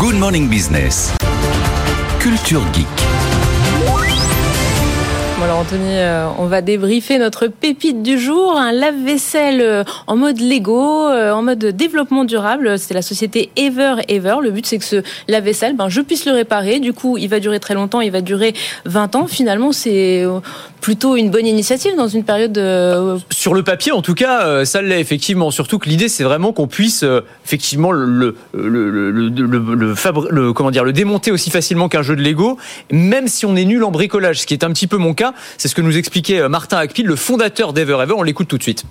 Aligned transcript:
Good 0.00 0.14
Morning 0.14 0.48
Business. 0.48 1.14
Culture 2.20 2.64
Geek. 2.72 3.09
Alors 5.42 5.60
Anthony, 5.60 5.96
euh, 5.96 6.26
on 6.38 6.46
va 6.46 6.60
débriefer 6.60 7.16
notre 7.18 7.46
pépite 7.46 8.02
du 8.02 8.18
jour, 8.18 8.58
un 8.58 8.72
lave-vaisselle 8.72 9.62
euh, 9.62 9.84
en 10.06 10.16
mode 10.16 10.38
Lego, 10.38 11.08
euh, 11.08 11.32
en 11.32 11.40
mode 11.40 11.64
développement 11.64 12.24
durable. 12.24 12.78
C'est 12.78 12.92
la 12.92 13.00
société 13.00 13.50
Ever 13.56 13.94
Ever. 14.08 14.36
Le 14.42 14.50
but 14.50 14.66
c'est 14.66 14.76
que 14.76 14.84
ce 14.84 15.02
lave-vaisselle, 15.28 15.76
ben, 15.76 15.88
je 15.88 16.02
puisse 16.02 16.26
le 16.26 16.32
réparer. 16.32 16.78
Du 16.78 16.92
coup, 16.92 17.16
il 17.16 17.28
va 17.28 17.40
durer 17.40 17.58
très 17.58 17.72
longtemps, 17.72 18.02
il 18.02 18.10
va 18.10 18.20
durer 18.20 18.52
20 18.84 19.16
ans. 19.16 19.26
Finalement, 19.26 19.72
c'est 19.72 20.26
plutôt 20.82 21.16
une 21.16 21.30
bonne 21.30 21.46
initiative 21.46 21.96
dans 21.96 22.08
une 22.08 22.24
période 22.24 22.52
de... 22.52 23.16
Sur 23.30 23.54
le 23.54 23.62
papier, 23.62 23.92
en 23.92 24.02
tout 24.02 24.14
cas, 24.14 24.64
ça 24.64 24.82
l'est 24.82 25.00
effectivement. 25.00 25.50
Surtout 25.50 25.78
que 25.78 25.88
l'idée, 25.88 26.08
c'est 26.08 26.24
vraiment 26.24 26.52
qu'on 26.52 26.66
puisse 26.66 27.04
effectivement 27.44 27.92
le, 27.92 28.36
le 28.52 29.30
démonter 30.92 31.30
aussi 31.30 31.50
facilement 31.50 31.88
qu'un 31.88 32.02
jeu 32.02 32.16
de 32.16 32.22
Lego, 32.22 32.58
même 32.90 33.28
si 33.28 33.46
on 33.46 33.56
est 33.56 33.64
nul 33.64 33.84
en 33.84 33.90
bricolage, 33.90 34.40
ce 34.40 34.46
qui 34.46 34.54
est 34.54 34.64
un 34.64 34.72
petit 34.72 34.86
peu 34.86 34.96
mon 34.96 35.14
cas. 35.14 35.29
C'est 35.58 35.68
ce 35.68 35.74
que 35.74 35.82
nous 35.82 35.96
expliquait 35.96 36.40
euh, 36.40 36.48
Martin 36.48 36.78
Hackpil, 36.78 37.06
le 37.06 37.16
fondateur 37.16 37.72
d'Ever 37.72 37.98
Ever. 38.02 38.14
On 38.16 38.22
l'écoute 38.22 38.48
tout 38.48 38.58
de 38.58 38.62
suite 38.62 38.84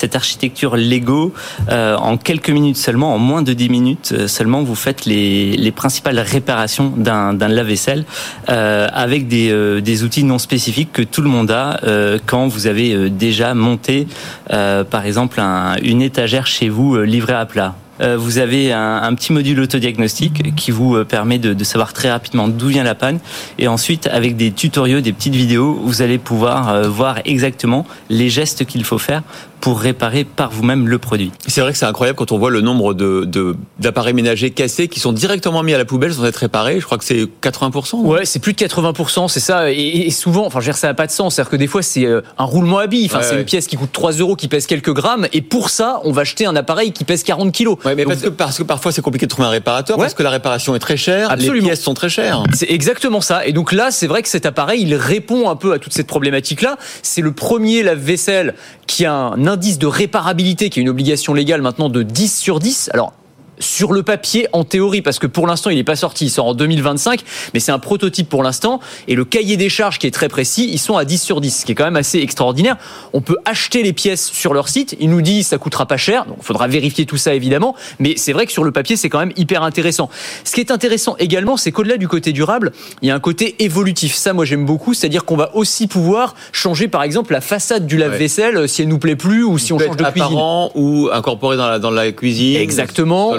cette 0.00 0.14
architecture 0.14 0.76
Lego, 0.76 1.34
euh, 1.70 1.96
en 1.96 2.18
quelques 2.18 2.50
minutes 2.50 2.76
seulement, 2.76 3.12
en 3.16 3.18
moins 3.18 3.42
de 3.42 3.52
10 3.52 3.68
minutes 3.68 4.14
euh, 4.16 4.28
seulement, 4.28 4.62
vous 4.62 4.76
faites 4.76 5.06
les, 5.06 5.56
les 5.56 5.72
principales 5.72 6.20
réparations 6.20 6.90
d'un 6.96 7.32
lave-vaisselle 7.32 8.04
avec 8.46 9.26
des, 9.26 10.02
outils 10.04 10.22
non 10.22 10.38
spécifiques 10.38 10.92
que 10.92 11.02
tout 11.02 11.20
le 11.20 11.28
monde 11.28 11.50
a 11.50 11.80
quand 12.26 12.46
vous 12.46 12.68
avez 12.68 13.10
déjà 13.10 13.54
monté, 13.54 14.06
par 14.48 15.04
exemple, 15.04 15.40
un, 15.40 15.74
une 15.82 16.00
étagère 16.00 16.46
chez 16.46 16.68
vous 16.68 16.96
livrée 17.02 17.34
à 17.34 17.44
plat. 17.44 17.74
Euh, 18.00 18.16
vous 18.16 18.38
avez 18.38 18.72
un, 18.72 19.14
petit 19.14 19.32
module 19.32 19.60
autodiagnostic 19.60 20.54
qui 20.54 20.70
vous 20.70 20.96
euh, 20.96 21.04
permet 21.04 21.38
de, 21.38 21.64
savoir 21.64 21.92
très 21.92 22.10
rapidement 22.10 22.48
d'où 22.48 22.68
vient 22.68 22.84
la 22.84 22.94
panne. 22.94 23.18
Et 23.58 23.68
ensuite, 23.68 24.06
avec 24.06 24.36
des 24.36 24.52
tutoriaux, 24.52 25.00
des 25.00 25.12
petites 25.12 25.34
vidéos, 25.34 25.80
vous 25.82 26.02
allez 26.02 26.18
pouvoir 26.18 26.68
euh, 26.68 26.88
voir 26.88 27.18
exactement 27.24 27.86
les 28.08 28.30
gestes 28.30 28.64
qu'il 28.64 28.84
faut 28.84 28.98
faire 28.98 29.22
pour 29.60 29.80
réparer 29.80 30.24
par 30.24 30.50
vous-même 30.50 30.88
le 30.88 30.98
produit. 30.98 31.32
C'est 31.46 31.60
vrai 31.60 31.72
que 31.72 31.78
c'est 31.78 31.86
incroyable 31.86 32.16
quand 32.16 32.32
on 32.32 32.38
voit 32.38 32.50
le 32.50 32.60
nombre 32.60 32.94
de, 32.94 33.56
d'appareils 33.78 34.14
ménagers 34.14 34.50
cassés 34.50 34.88
qui 34.88 35.00
sont 35.00 35.12
directement 35.12 35.62
mis 35.62 35.74
à 35.74 35.78
la 35.78 35.84
poubelle 35.84 36.12
sans 36.12 36.24
être 36.24 36.36
réparés. 36.36 36.80
Je 36.80 36.84
crois 36.84 36.98
que 36.98 37.04
c'est 37.04 37.26
80%. 37.42 38.02
Ouais, 38.02 38.24
c'est 38.24 38.38
plus 38.38 38.52
de 38.52 38.58
80%, 38.58 39.28
c'est 39.28 39.40
ça. 39.40 39.70
Et, 39.70 40.10
souvent, 40.10 40.46
enfin, 40.46 40.60
je 40.60 40.66
veux 40.66 40.72
dire, 40.72 40.78
ça 40.78 40.86
n'a 40.88 40.94
pas 40.94 41.06
de 41.06 41.12
sens. 41.12 41.34
C'est-à-dire 41.34 41.50
que 41.50 41.56
des 41.56 41.66
fois, 41.66 41.82
c'est 41.82 42.06
un 42.06 42.44
roulement 42.44 42.78
à 42.78 42.86
billes. 42.86 43.06
Enfin, 43.06 43.22
c'est 43.22 43.36
une 43.36 43.44
pièce 43.44 43.66
qui 43.66 43.76
coûte 43.76 43.90
3 43.92 44.12
euros, 44.12 44.36
qui 44.36 44.48
pèse 44.48 44.66
quelques 44.66 44.92
grammes. 44.92 45.26
Et 45.32 45.42
pour 45.42 45.70
ça, 45.70 46.00
on 46.04 46.12
va 46.12 46.22
acheter 46.22 46.46
un 46.46 46.56
appareil 46.56 46.92
qui 46.92 47.04
pèse 47.04 47.22
40 47.22 47.52
kilos 47.52 47.78
mais 47.96 48.04
parce, 48.04 48.22
que, 48.22 48.28
parce 48.28 48.58
que 48.58 48.62
parfois 48.62 48.92
c'est 48.92 49.02
compliqué 49.02 49.26
de 49.26 49.30
trouver 49.30 49.48
un 49.48 49.50
réparateur, 49.50 49.96
parce 49.96 50.14
que 50.14 50.22
la 50.22 50.30
réparation 50.30 50.74
est 50.74 50.78
très 50.78 50.96
chère, 50.96 51.30
Absolument. 51.30 51.54
les 51.54 51.62
pièces 51.62 51.82
sont 51.82 51.94
très 51.94 52.08
chères. 52.08 52.42
C'est 52.52 52.70
exactement 52.70 53.20
ça. 53.20 53.46
Et 53.46 53.52
donc 53.52 53.72
là, 53.72 53.90
c'est 53.90 54.06
vrai 54.06 54.22
que 54.22 54.28
cet 54.28 54.46
appareil, 54.46 54.82
il 54.82 54.94
répond 54.94 55.48
un 55.48 55.56
peu 55.56 55.72
à 55.72 55.78
toute 55.78 55.92
cette 55.92 56.06
problématique-là. 56.06 56.76
C'est 57.02 57.22
le 57.22 57.32
premier 57.32 57.82
lave-vaisselle 57.82 58.54
qui 58.86 59.04
a 59.04 59.12
un 59.12 59.46
indice 59.48 59.78
de 59.78 59.86
réparabilité, 59.86 60.70
qui 60.70 60.78
est 60.80 60.82
une 60.82 60.88
obligation 60.88 61.34
légale 61.34 61.62
maintenant 61.62 61.88
de 61.88 62.02
10 62.02 62.38
sur 62.38 62.60
10. 62.60 62.90
Alors, 62.92 63.12
sur 63.60 63.92
le 63.92 64.02
papier 64.02 64.48
en 64.52 64.64
théorie 64.64 65.02
parce 65.02 65.18
que 65.18 65.26
pour 65.26 65.46
l'instant 65.46 65.70
il 65.70 65.76
n'est 65.76 65.84
pas 65.84 65.96
sorti, 65.96 66.26
il 66.26 66.30
sort 66.30 66.46
en 66.46 66.54
2025 66.54 67.22
mais 67.54 67.60
c'est 67.60 67.72
un 67.72 67.78
prototype 67.78 68.28
pour 68.28 68.42
l'instant 68.42 68.80
et 69.06 69.14
le 69.14 69.24
cahier 69.24 69.56
des 69.56 69.68
charges 69.68 69.98
qui 69.98 70.06
est 70.06 70.12
très 70.12 70.28
précis, 70.28 70.68
ils 70.70 70.78
sont 70.78 70.96
à 70.96 71.04
10 71.04 71.22
sur 71.22 71.40
10 71.40 71.60
ce 71.60 71.66
qui 71.66 71.72
est 71.72 71.74
quand 71.74 71.84
même 71.84 71.96
assez 71.96 72.18
extraordinaire. 72.18 72.76
On 73.12 73.20
peut 73.20 73.36
acheter 73.44 73.82
les 73.82 73.92
pièces 73.92 74.30
sur 74.30 74.54
leur 74.54 74.68
site, 74.68 74.96
ils 75.00 75.10
nous 75.10 75.22
disent 75.22 75.48
ça 75.48 75.58
coûtera 75.58 75.86
pas 75.86 75.96
cher, 75.96 76.26
donc 76.26 76.38
il 76.40 76.44
faudra 76.44 76.68
vérifier 76.68 77.06
tout 77.06 77.16
ça 77.16 77.34
évidemment, 77.34 77.74
mais 77.98 78.14
c'est 78.16 78.32
vrai 78.32 78.46
que 78.46 78.52
sur 78.52 78.64
le 78.64 78.72
papier 78.72 78.96
c'est 78.96 79.08
quand 79.08 79.18
même 79.18 79.32
hyper 79.36 79.62
intéressant. 79.62 80.10
Ce 80.44 80.54
qui 80.54 80.60
est 80.60 80.70
intéressant 80.70 81.16
également 81.18 81.56
c'est 81.56 81.72
qu'au-delà 81.72 81.96
du 81.96 82.08
côté 82.08 82.32
durable, 82.32 82.72
il 83.02 83.08
y 83.08 83.10
a 83.10 83.14
un 83.14 83.20
côté 83.20 83.56
évolutif. 83.62 84.14
Ça 84.14 84.32
moi 84.32 84.44
j'aime 84.44 84.64
beaucoup, 84.64 84.94
c'est-à-dire 84.94 85.24
qu'on 85.24 85.36
va 85.36 85.54
aussi 85.54 85.86
pouvoir 85.86 86.34
changer 86.52 86.88
par 86.88 87.02
exemple 87.02 87.32
la 87.32 87.40
façade 87.40 87.86
du 87.86 87.96
lave-vaisselle 87.96 88.56
euh, 88.56 88.66
si 88.66 88.82
elle 88.82 88.88
nous 88.88 88.98
plaît 88.98 89.16
plus 89.16 89.44
ou 89.44 89.58
si 89.58 89.72
on 89.72 89.78
change 89.78 89.96
de 89.96 90.04
cuisine 90.04 90.38
ou 90.74 91.08
incorporé 91.12 91.56
dans 91.56 91.68
la 91.68 91.78
dans 91.78 91.90
la 91.90 92.12
cuisine. 92.12 92.56
Exactement 92.56 93.32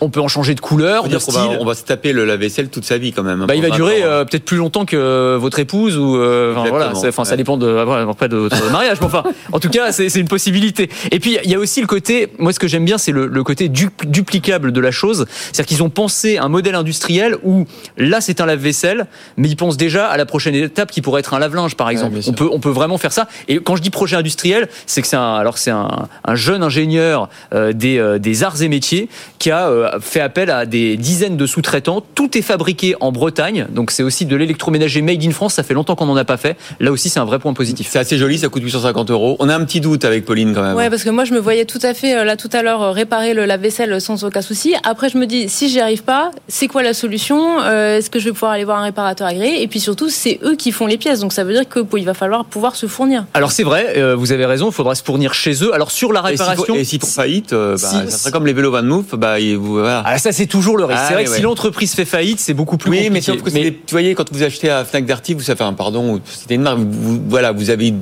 on 0.00 0.10
peut 0.10 0.20
en 0.20 0.28
changer 0.28 0.54
de 0.54 0.60
couleur, 0.60 1.08
de 1.08 1.18
style. 1.18 1.58
On 1.60 1.64
va, 1.64 1.74
se 1.74 1.84
taper 1.84 2.12
le 2.12 2.24
lave-vaisselle 2.24 2.68
toute 2.68 2.84
sa 2.84 2.98
vie 2.98 3.12
quand 3.12 3.22
même. 3.22 3.44
Bah, 3.46 3.54
il 3.54 3.62
va 3.62 3.70
durer 3.70 4.02
euh, 4.02 4.24
peut-être 4.24 4.44
plus 4.44 4.56
longtemps 4.56 4.84
que 4.84 5.36
votre 5.36 5.58
épouse 5.58 5.96
ou 5.96 6.16
euh, 6.16 6.54
voilà. 6.54 6.92
Enfin, 6.94 7.24
ça 7.24 7.36
dépend 7.36 7.56
de 7.56 7.76
après 8.08 8.28
de 8.28 8.36
votre 8.36 8.70
mariage, 8.72 8.98
mais 9.00 9.06
enfin, 9.06 9.24
en 9.52 9.60
tout 9.60 9.68
cas, 9.68 9.92
c'est 9.92 10.14
une 10.14 10.28
possibilité. 10.28 10.90
Et 11.10 11.20
puis 11.20 11.38
il 11.42 11.50
y 11.50 11.54
a 11.54 11.58
aussi 11.58 11.80
le 11.80 11.86
côté, 11.86 12.32
moi 12.38 12.52
ce 12.52 12.58
que 12.58 12.68
j'aime 12.68 12.84
bien, 12.84 12.98
c'est 12.98 13.12
le, 13.12 13.26
le, 13.26 13.44
côté 13.44 13.68
duplicable 13.68 14.72
de 14.72 14.80
la 14.80 14.90
chose, 14.90 15.26
c'est-à-dire 15.28 15.66
qu'ils 15.66 15.82
ont 15.82 15.90
pensé 15.90 16.38
un 16.38 16.48
modèle 16.48 16.74
industriel 16.74 17.36
où 17.44 17.64
là 17.96 18.20
c'est 18.20 18.40
un 18.40 18.46
lave-vaisselle, 18.46 19.06
mais 19.36 19.48
ils 19.48 19.56
pensent 19.56 19.76
déjà 19.76 20.06
à 20.06 20.16
la 20.16 20.26
prochaine 20.26 20.54
étape 20.54 20.90
qui 20.90 21.00
pourrait 21.00 21.20
être 21.20 21.34
un 21.34 21.38
lave-linge 21.38 21.76
par 21.76 21.90
exemple. 21.90 22.18
on 22.26 22.32
peut 22.32 22.48
on 22.50 22.60
peut 22.60 22.70
vraiment 22.70 22.98
faire 22.98 23.12
ça. 23.12 23.28
Et 23.48 23.58
quand 23.58 23.76
je 23.76 23.82
dis 23.82 23.90
projet 23.90 24.16
industriel, 24.16 24.68
c'est 24.86 25.02
que 25.02 25.08
c'est 25.08 25.16
un 25.16 25.34
alors 25.34 25.58
c'est 25.58 25.70
un, 25.70 26.08
un, 26.24 26.34
jeune 26.34 26.62
ingénieur 26.62 27.28
euh, 27.54 27.72
des, 27.72 28.18
des 28.18 28.42
arts 28.42 28.62
et 28.62 28.68
métiers 28.68 29.08
qui 29.38 29.50
a 29.50 29.55
fait 30.00 30.20
appel 30.20 30.50
à 30.50 30.66
des 30.66 30.96
dizaines 30.96 31.36
de 31.36 31.46
sous-traitants. 31.46 32.02
Tout 32.14 32.36
est 32.36 32.42
fabriqué 32.42 32.94
en 33.00 33.12
Bretagne, 33.12 33.66
donc 33.70 33.90
c'est 33.90 34.02
aussi 34.02 34.26
de 34.26 34.36
l'électroménager 34.36 35.02
made 35.02 35.24
in 35.24 35.30
France. 35.30 35.54
Ça 35.54 35.62
fait 35.62 35.74
longtemps 35.74 35.94
qu'on 35.94 36.06
n'en 36.06 36.16
a 36.16 36.24
pas 36.24 36.36
fait. 36.36 36.56
Là 36.80 36.92
aussi, 36.92 37.08
c'est 37.08 37.20
un 37.20 37.24
vrai 37.24 37.38
point 37.38 37.54
positif. 37.54 37.88
C'est 37.90 37.98
assez 37.98 38.18
joli, 38.18 38.38
ça 38.38 38.48
coûte 38.48 38.62
850 38.62 39.10
euros. 39.10 39.36
On 39.38 39.48
a 39.48 39.56
un 39.56 39.64
petit 39.64 39.80
doute 39.80 40.04
avec 40.04 40.24
Pauline 40.24 40.54
quand 40.54 40.62
même. 40.62 40.76
Ouais, 40.76 40.90
parce 40.90 41.04
que 41.04 41.10
moi, 41.10 41.24
je 41.24 41.32
me 41.32 41.38
voyais 41.38 41.64
tout 41.64 41.78
à 41.82 41.94
fait 41.94 42.16
euh, 42.16 42.24
là 42.24 42.36
tout 42.36 42.50
à 42.52 42.62
l'heure 42.62 42.82
euh, 42.82 42.90
réparer 42.90 43.34
le 43.34 43.44
lave-vaisselle 43.44 44.00
sans 44.00 44.24
aucun 44.24 44.42
souci. 44.42 44.74
Après, 44.84 45.08
je 45.08 45.18
me 45.18 45.26
dis, 45.26 45.48
si 45.48 45.68
j'y 45.68 45.80
arrive 45.80 46.02
pas, 46.02 46.30
c'est 46.48 46.68
quoi 46.68 46.82
la 46.82 46.94
solution 46.94 47.60
euh, 47.60 47.98
Est-ce 47.98 48.10
que 48.10 48.18
je 48.18 48.26
vais 48.26 48.32
pouvoir 48.32 48.52
aller 48.52 48.64
voir 48.64 48.78
un 48.78 48.84
réparateur 48.84 49.26
agréé? 49.26 49.62
Et 49.62 49.68
puis 49.68 49.80
surtout, 49.80 50.08
c'est 50.08 50.38
eux 50.44 50.56
qui 50.56 50.72
font 50.72 50.86
les 50.86 50.98
pièces, 50.98 51.20
donc 51.20 51.32
ça 51.32 51.44
veut 51.44 51.52
dire 51.52 51.64
qu'il 51.68 52.04
va 52.04 52.14
falloir 52.14 52.44
pouvoir 52.44 52.76
se 52.76 52.86
fournir. 52.86 53.24
Alors 53.34 53.52
c'est 53.52 53.62
vrai, 53.62 54.14
vous 54.14 54.32
avez 54.32 54.46
raison, 54.46 54.68
il 54.68 54.72
faudra 54.72 54.94
se 54.94 55.02
fournir 55.02 55.34
chez 55.34 55.64
eux. 55.64 55.74
Alors 55.74 55.90
sur 55.90 56.12
la 56.12 56.20
réparation, 56.20 56.74
et 56.74 56.84
si, 56.84 56.98
pour 56.98 57.08
faillite, 57.08 57.52
bah, 57.52 57.76
ça 57.76 58.08
serait 58.10 58.30
comme 58.30 58.46
les 58.46 58.52
vélos 58.52 58.70
Van 58.70 58.82
Move, 58.82 59.16
bah, 59.16 59.40
vous, 59.54 59.74
voilà. 59.74 60.02
Ah, 60.04 60.18
ça 60.18 60.32
c'est 60.32 60.46
toujours 60.46 60.76
le 60.76 60.84
risque. 60.84 61.00
c'est 61.06 61.14
ah, 61.14 61.14
vrai 61.14 61.24
que 61.24 61.30
si 61.30 61.42
l'entreprise 61.42 61.94
fait 61.94 62.04
faillite, 62.04 62.40
c'est 62.40 62.54
beaucoup 62.54 62.76
plus 62.76 62.90
oui, 62.90 63.04
compliqué. 63.06 63.32
mais, 63.44 63.50
mais... 63.52 63.70
tu 63.70 63.92
voyez, 63.92 64.14
quand 64.14 64.32
vous 64.32 64.42
achetez 64.42 64.70
à 64.70 64.84
Fnac 64.84 65.06
Darty, 65.06 65.34
vous 65.34 65.42
savez, 65.42 65.64
un 65.64 65.72
pardon, 65.72 66.20
c'était 66.24 66.56
une 66.56 66.62
marque, 66.62 66.78
vous, 66.78 67.20
voilà, 67.28 67.52
vous 67.52 67.70
avez 67.70 67.94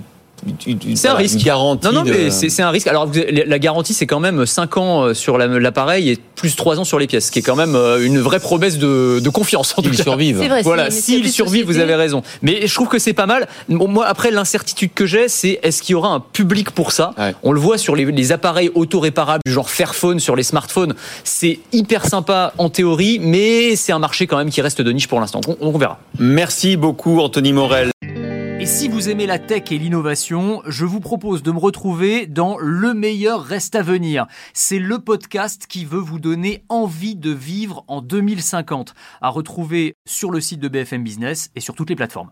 c'est 0.95 1.09
un 1.09 1.15
risque. 1.15 1.39
garantie. 1.39 1.87
Non, 1.87 1.93
non, 1.93 2.05
mais 2.05 2.31
c'est 2.31 2.63
un 2.63 2.71
risque. 2.71 2.87
Alors, 2.87 3.09
la 3.47 3.59
garantie, 3.59 3.95
c'est 3.95 4.07
quand 4.07 4.21
même 4.21 4.45
5 4.47 4.77
ans 4.77 5.03
euh, 5.05 5.15
sur 5.15 5.39
l'appareil 5.39 6.11
et 6.11 6.19
plus 6.37 6.55
3 6.57 6.81
ans 6.81 6.85
sur 6.85 6.99
les 6.99 7.07
pièces, 7.07 7.27
ce 7.27 7.31
qui 7.33 7.39
est 7.39 7.43
quand 7.43 7.57
même 7.57 7.75
euh, 7.75 8.05
une 8.05 8.19
vraie 8.19 8.41
promesse 8.41 8.79
de, 8.79 9.21
de 9.23 9.29
confiance. 9.31 9.75
Ils 9.83 9.97
survivent. 9.97 10.39
Vrai, 10.39 10.63
voilà, 10.63 10.91
s'ils 10.91 11.31
survivent, 11.31 11.67
vous 11.67 11.79
avez 11.79 11.95
raison. 11.95 12.23
Mais 12.43 12.67
je 12.67 12.75
trouve 12.75 12.89
que 12.89 12.99
c'est 12.99 13.13
pas 13.13 13.27
mal. 13.27 13.49
moi, 13.69 14.07
après, 14.07 14.31
l'incertitude 14.31 14.91
que 14.95 15.07
j'ai, 15.07 15.29
c'est 15.29 15.61
est-ce 15.63 15.83
qu'il 15.83 15.93
y 15.93 15.97
aura 15.97 16.09
un 16.09 16.21
public 16.21 16.71
pour 16.71 16.93
ça? 16.93 17.15
On 17.43 17.53
le 17.53 17.61
voit 17.61 17.79
sur 17.79 17.97
les, 17.97 18.05
les 18.05 18.33
appareils 18.33 18.71
auto-réparables, 18.75 19.43
genre 19.47 19.71
Fairphone 19.71 20.21
sur 20.21 20.37
les 20.37 20.43
smartphones. 20.43 20.95
C'est 21.25 21.61
hyper 21.73 22.05
sympa 22.07 22.53
en 22.59 22.69
théorie, 22.69 23.19
mais 23.21 23.77
c'est 23.77 23.93
un 23.93 23.99
marché 23.99 24.27
quand 24.27 24.37
même 24.37 24.51
qui 24.51 24.61
reste 24.61 24.83
de 24.83 24.93
niche 24.93 25.09
pour 25.09 25.21
l'instant. 25.21 25.41
On, 25.49 25.57
on 25.61 25.79
verra. 25.79 25.99
Merci 26.19 26.77
beaucoup, 26.77 27.21
Anthony 27.21 27.53
Morel. 27.53 27.94
Et 28.61 28.67
si 28.67 28.89
vous 28.89 29.09
aimez 29.11 29.27
la 29.27 29.39
tech 29.39 29.73
et 29.73 29.79
l'innovation, 29.79 30.63
je 30.67 30.85
vous 30.85 31.01
propose 31.01 31.43
de 31.43 31.51
me 31.51 31.59
retrouver 31.59 32.27
dans 32.27 32.57
Le 32.59 32.95
meilleur 32.95 33.43
reste 33.43 33.75
à 33.75 33.83
venir. 33.83 34.27
C'est 34.53 34.79
le 34.79 35.01
podcast 35.01 35.67
qui 35.67 35.85
veut 35.85 35.99
vous 35.99 36.21
donner 36.21 36.65
envie 36.69 37.17
de 37.17 37.31
vivre 37.31 37.85
en 37.89 38.01
2050, 38.01 38.95
à 39.21 39.29
retrouver 39.29 39.95
sur 40.07 40.31
le 40.31 40.41
site 40.41 40.61
de 40.61 40.69
BFM 40.69 41.03
Business 41.03 41.51
et 41.57 41.61
sur 41.61 41.75
toutes 41.75 41.91
les 41.91 41.97
plateformes. 41.97 42.31